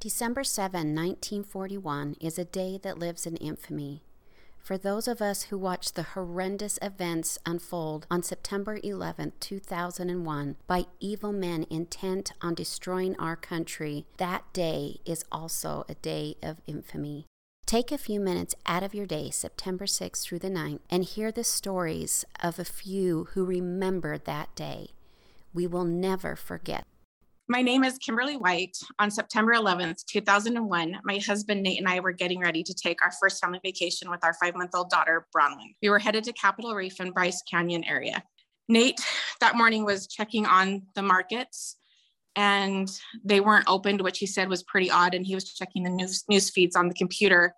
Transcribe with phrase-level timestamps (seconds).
[0.00, 4.02] December 7, 1941, is a day that lives in infamy.
[4.58, 10.86] For those of us who watched the horrendous events unfold on September 11, 2001, by
[11.00, 17.26] evil men intent on destroying our country, that day is also a day of infamy.
[17.66, 21.30] Take a few minutes out of your day, September 6th through the 9th, and hear
[21.30, 24.92] the stories of a few who remember that day.
[25.52, 26.86] We will never forget.
[27.50, 28.76] My name is Kimberly White.
[29.00, 33.10] On September 11th, 2001, my husband Nate and I were getting ready to take our
[33.20, 35.74] first family vacation with our five month old daughter, Bronwyn.
[35.82, 38.22] We were headed to Capitol Reef and Bryce Canyon area.
[38.68, 39.00] Nate
[39.40, 41.74] that morning was checking on the markets
[42.36, 42.88] and
[43.24, 45.12] they weren't opened, which he said was pretty odd.
[45.12, 47.52] And he was checking the news, news feeds on the computer.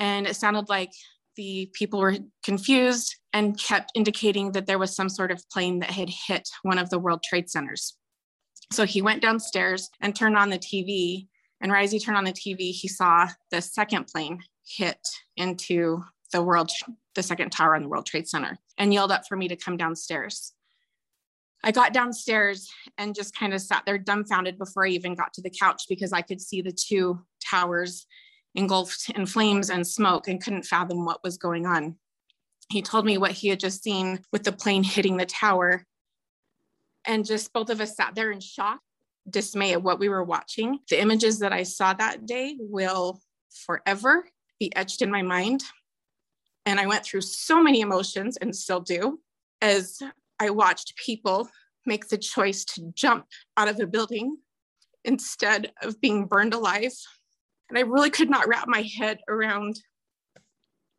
[0.00, 0.92] And it sounded like
[1.36, 5.92] the people were confused and kept indicating that there was some sort of plane that
[5.92, 7.96] had hit one of the World Trade Centers.
[8.74, 11.28] So he went downstairs and turned on the TV.
[11.60, 14.98] And right as he turned on the TV, he saw the second plane hit
[15.36, 16.72] into the world,
[17.14, 19.76] the second tower on the World Trade Center, and yelled up for me to come
[19.76, 20.54] downstairs.
[21.62, 25.40] I got downstairs and just kind of sat there dumbfounded before I even got to
[25.40, 28.06] the couch because I could see the two towers
[28.56, 31.94] engulfed in flames and smoke and couldn't fathom what was going on.
[32.70, 35.86] He told me what he had just seen with the plane hitting the tower
[37.06, 38.80] and just both of us sat there in shock,
[39.28, 40.78] dismay at what we were watching.
[40.88, 43.20] The images that I saw that day will
[43.66, 44.26] forever
[44.58, 45.62] be etched in my mind.
[46.66, 49.20] And I went through so many emotions and still do
[49.60, 50.00] as
[50.40, 51.48] I watched people
[51.86, 54.38] make the choice to jump out of a building
[55.04, 56.92] instead of being burned alive.
[57.68, 59.78] And I really could not wrap my head around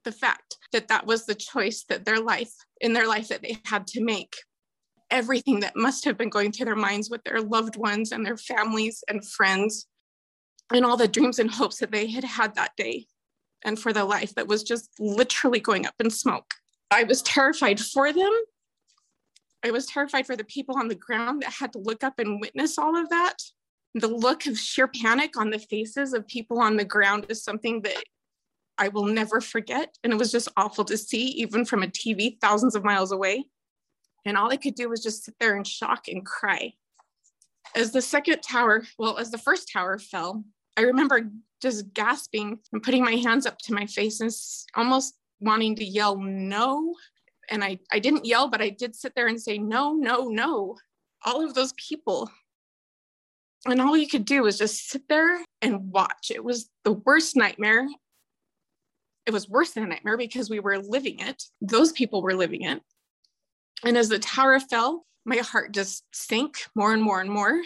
[0.03, 3.57] the fact that that was the choice that their life in their life that they
[3.65, 4.35] had to make
[5.11, 8.37] everything that must have been going through their minds with their loved ones and their
[8.37, 9.87] families and friends
[10.73, 13.05] and all the dreams and hopes that they had had that day
[13.63, 16.53] and for their life that was just literally going up in smoke.
[16.91, 18.31] I was terrified for them.
[19.63, 22.39] I was terrified for the people on the ground that had to look up and
[22.39, 23.37] witness all of that.
[23.95, 27.81] The look of sheer panic on the faces of people on the ground is something
[27.81, 28.03] that
[28.77, 29.95] I will never forget.
[30.03, 33.45] And it was just awful to see, even from a TV thousands of miles away.
[34.25, 36.73] And all I could do was just sit there in shock and cry.
[37.75, 40.43] As the second tower, well, as the first tower fell,
[40.77, 41.29] I remember
[41.61, 44.31] just gasping and putting my hands up to my face and
[44.75, 46.95] almost wanting to yell no.
[47.49, 50.77] And I, I didn't yell, but I did sit there and say, no, no, no.
[51.23, 52.29] All of those people.
[53.67, 56.31] And all you could do was just sit there and watch.
[56.33, 57.87] It was the worst nightmare.
[59.25, 61.43] It was worse than a nightmare because we were living it.
[61.61, 62.81] Those people were living it.
[63.85, 67.61] And as the tower fell, my heart just sank more and more and more.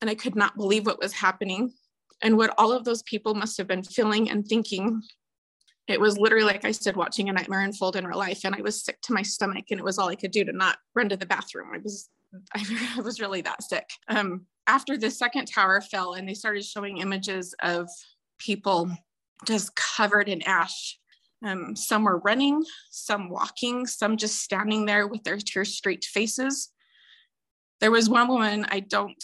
[0.00, 1.72] And I could not believe what was happening
[2.22, 5.02] and what all of those people must have been feeling and thinking.
[5.88, 8.42] It was literally like I said, watching a nightmare unfold in real life.
[8.44, 10.52] And I was sick to my stomach, and it was all I could do to
[10.52, 11.70] not run to the bathroom.
[11.74, 12.08] I was,
[12.54, 13.88] I was really that sick.
[14.08, 17.88] Um, after the second tower fell, and they started showing images of
[18.38, 18.90] people
[19.44, 20.98] just covered in ash
[21.44, 26.70] um, some were running, some walking, some just standing there with their tear streaked faces.
[27.80, 29.22] There was one woman I don't,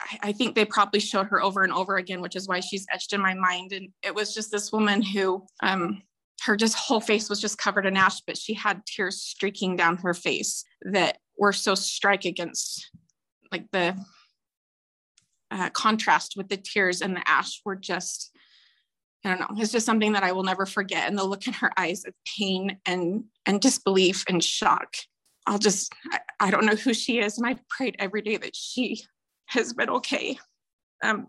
[0.00, 2.86] I, I think they probably showed her over and over again, which is why she's
[2.92, 3.72] etched in my mind.
[3.72, 6.02] And it was just this woman who, um,
[6.42, 9.96] her just whole face was just covered in ash, but she had tears streaking down
[9.98, 12.90] her face that were so strike against
[13.52, 13.96] like the
[15.50, 18.33] uh, contrast with the tears and the ash were just
[19.24, 19.62] I don't know.
[19.62, 21.08] It's just something that I will never forget.
[21.08, 24.94] And the look in her eyes of pain and and disbelief and shock.
[25.46, 28.54] I'll just I, I don't know who she is, and I prayed every day that
[28.54, 29.02] she
[29.46, 30.38] has been okay.
[31.02, 31.28] Um,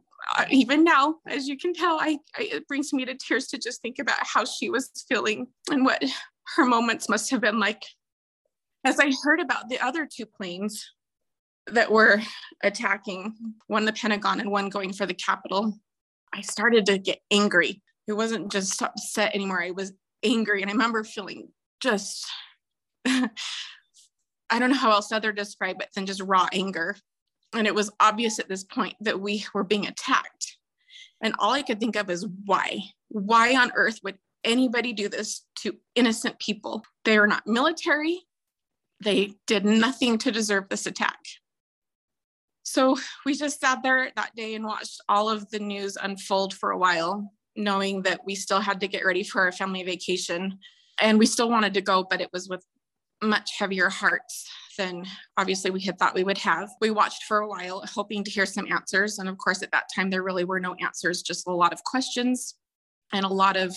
[0.50, 3.82] even now, as you can tell, I, I, it brings me to tears to just
[3.82, 6.04] think about how she was feeling and what
[6.56, 7.84] her moments must have been like.
[8.84, 10.86] As I heard about the other two planes
[11.68, 12.22] that were
[12.64, 13.36] attacking,
[13.68, 15.80] one the Pentagon and one going for the Capitol,
[16.34, 17.82] I started to get angry.
[18.08, 19.62] It wasn't just upset anymore.
[19.62, 19.94] I was
[20.24, 20.62] angry.
[20.62, 21.50] And I remember feeling
[21.82, 22.28] just,
[23.06, 23.30] I
[24.52, 26.96] don't know how else to describe it than just raw anger.
[27.54, 30.58] And it was obvious at this point that we were being attacked.
[31.22, 32.82] And all I could think of is why?
[33.10, 36.84] Why on earth would anybody do this to innocent people?
[37.06, 38.22] They are not military.
[39.04, 41.20] They did nothing to deserve this attack.
[42.64, 46.72] So we just sat there that day and watched all of the news unfold for
[46.72, 50.60] a while, knowing that we still had to get ready for our family vacation.
[51.00, 52.64] And we still wanted to go, but it was with
[53.22, 55.06] much heavier hearts than
[55.38, 56.70] obviously we had thought we would have.
[56.82, 59.20] We watched for a while, hoping to hear some answers.
[59.20, 61.84] And of course, at that time, there really were no answers, just a lot of
[61.84, 62.56] questions
[63.14, 63.76] and a lot of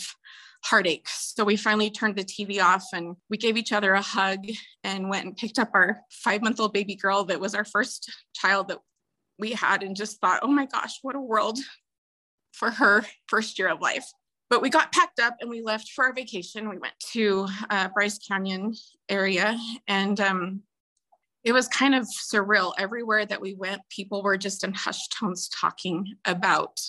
[0.64, 1.06] heartache.
[1.08, 4.44] So we finally turned the TV off and we gave each other a hug
[4.82, 8.10] and went and picked up our five month old baby girl that was our first
[8.34, 8.78] child that
[9.38, 11.58] we had and just thought, oh my gosh, what a world
[12.52, 14.06] for her first year of life.
[14.50, 16.68] But we got packed up and we left for our vacation.
[16.68, 18.74] We went to uh, Bryce Canyon
[19.08, 20.62] area and um,
[21.44, 22.72] it was kind of surreal.
[22.78, 26.80] Everywhere that we went, people were just in hushed tones talking about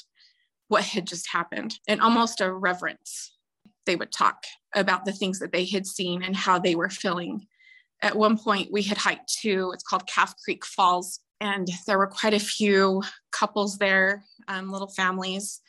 [0.70, 3.36] what had just happened and almost a reverence.
[3.86, 7.48] They would talk about the things that they had seen and how they were feeling.
[8.02, 12.08] At one point, we had hiked to, it's called Calf Creek Falls, and there were
[12.08, 15.62] quite a few couples there, um, little families.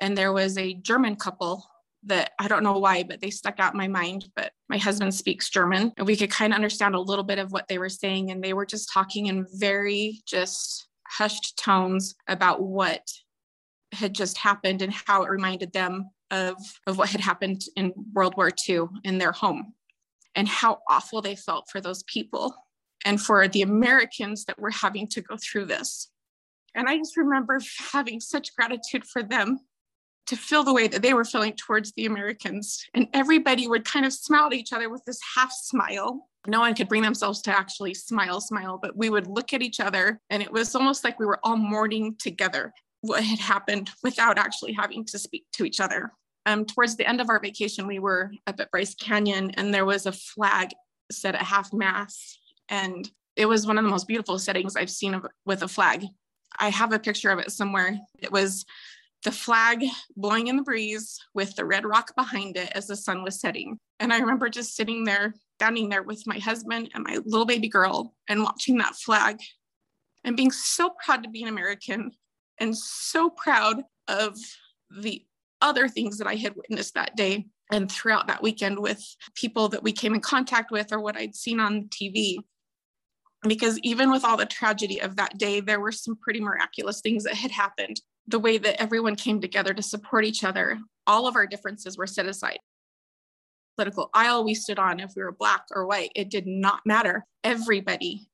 [0.00, 1.64] And there was a German couple
[2.04, 4.28] that I don't know why, but they stuck out in my mind.
[4.36, 7.50] But my husband speaks German, and we could kind of understand a little bit of
[7.50, 8.30] what they were saying.
[8.30, 13.02] And they were just talking in very just hushed tones about what
[13.92, 16.56] had just happened and how it reminded them of,
[16.86, 19.72] of what had happened in World War II in their home
[20.34, 22.54] and how awful they felt for those people
[23.04, 26.10] and for the Americans that were having to go through this.
[26.74, 27.60] And I just remember
[27.92, 29.60] having such gratitude for them
[30.26, 32.84] to feel the way that they were feeling towards the Americans.
[32.94, 36.28] And everybody would kind of smile at each other with this half smile.
[36.46, 39.80] No one could bring themselves to actually smile, smile, but we would look at each
[39.80, 44.38] other and it was almost like we were all mourning together what had happened without
[44.38, 46.12] actually having to speak to each other.
[46.46, 49.84] Um, towards the end of our vacation, we were up at Bryce Canyon and there
[49.84, 50.70] was a flag
[51.10, 55.14] set at half mast and it was one of the most beautiful settings I've seen
[55.14, 56.04] of, with a flag.
[56.58, 57.98] I have a picture of it somewhere.
[58.18, 58.64] It was
[59.24, 59.84] the flag
[60.16, 63.78] blowing in the breeze with the red rock behind it as the sun was setting.
[64.00, 67.68] And I remember just sitting there, standing there with my husband and my little baby
[67.68, 69.38] girl and watching that flag
[70.24, 72.10] and being so proud to be an American
[72.58, 74.36] and so proud of
[75.00, 75.24] the
[75.60, 79.04] other things that I had witnessed that day and throughout that weekend with
[79.34, 82.38] people that we came in contact with or what I'd seen on TV
[83.46, 87.24] because even with all the tragedy of that day, there were some pretty miraculous things
[87.24, 88.00] that had happened.
[88.26, 92.06] The way that everyone came together to support each other, all of our differences were
[92.06, 92.58] set aside.
[93.76, 97.24] Political aisle we stood on, if we were black or white, it did not matter.
[97.44, 98.28] Everybody,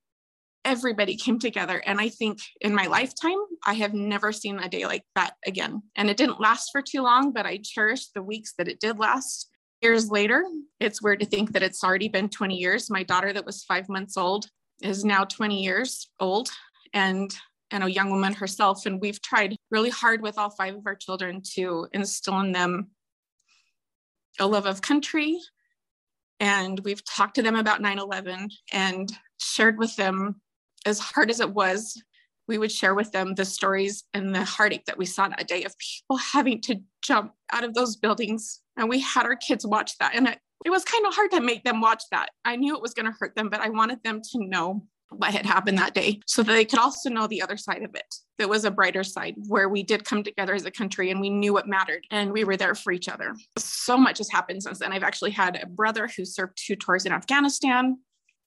[0.65, 1.83] everybody came together.
[1.85, 5.83] And I think in my lifetime, I have never seen a day like that again.
[5.97, 8.99] And it didn't last for too long, but I cherished the weeks that it did
[8.99, 9.51] last
[9.85, 10.45] years later,
[10.81, 12.91] it's weird to think that it's already been 20 years.
[12.91, 14.47] My daughter, that was five months old,
[14.83, 16.51] is now 20 years old
[16.93, 17.35] and
[17.71, 20.95] and a young woman herself and we've tried really hard with all five of our
[20.95, 22.91] children to instill in them
[24.41, 25.39] a love of country.
[26.41, 30.41] And we've talked to them about 9-11 and shared with them
[30.85, 31.97] as hard as it was
[32.47, 35.65] we would share with them the stories and the heartache that we saw that day
[35.65, 38.61] of people having to jump out of those buildings.
[38.77, 41.41] And we had our kids watch that and it, it was kind of hard to
[41.41, 42.31] make them watch that.
[42.45, 45.33] I knew it was going to hurt them, but I wanted them to know what
[45.33, 48.15] had happened that day so that they could also know the other side of it.
[48.39, 51.31] There was a brighter side where we did come together as a country and we
[51.31, 53.35] knew what mattered and we were there for each other.
[53.59, 54.93] So much has happened since then.
[54.93, 57.99] I've actually had a brother who served two tours in Afghanistan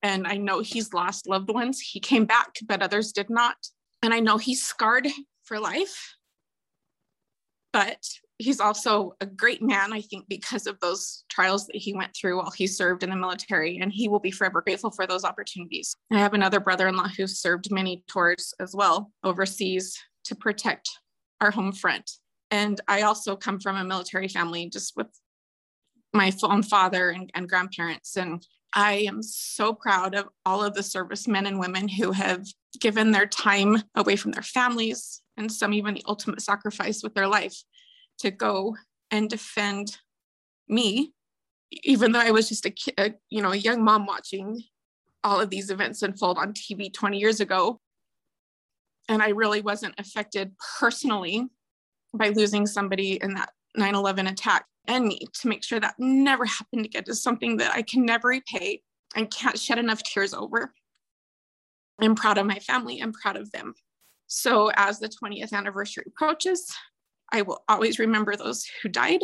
[0.03, 1.79] and I know he's lost loved ones.
[1.79, 3.55] He came back, but others did not.
[4.03, 5.07] And I know he's scarred
[5.43, 6.15] for life.
[7.73, 8.03] But
[8.37, 12.37] he's also a great man, I think, because of those trials that he went through
[12.37, 15.95] while he served in the military, and he will be forever grateful for those opportunities.
[16.11, 20.89] I have another brother in law who served many tours as well overseas to protect
[21.41, 22.11] our home front.
[22.51, 25.07] And I also come from a military family, just with
[26.13, 28.15] my own father and, and grandparents.
[28.15, 32.45] And I am so proud of all of the servicemen and women who have
[32.79, 37.27] given their time away from their families and some even the ultimate sacrifice with their
[37.27, 37.55] life
[38.19, 38.75] to go
[39.11, 39.97] and defend
[40.67, 41.13] me,
[41.83, 44.63] even though I was just a, a you know a young mom watching
[45.23, 47.79] all of these events unfold on TV 20 years ago.
[49.09, 51.47] And I really wasn't affected personally
[52.13, 56.45] by losing somebody in that 9 11 attack and me to make sure that never
[56.45, 58.81] happened again is something that I can never repay
[59.15, 60.73] and can't shed enough tears over.
[61.99, 62.99] I'm proud of my family.
[62.99, 63.73] I'm proud of them.
[64.27, 66.73] So, as the 20th anniversary approaches,
[67.31, 69.21] I will always remember those who died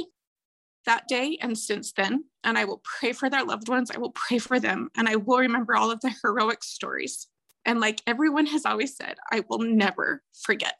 [0.86, 2.26] that day and since then.
[2.44, 3.92] And I will pray for their loved ones.
[3.92, 4.90] I will pray for them.
[4.96, 7.28] And I will remember all of the heroic stories.
[7.66, 10.80] And like everyone has always said, I will never forget.